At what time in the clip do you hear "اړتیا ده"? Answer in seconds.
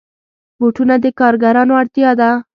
1.81-2.29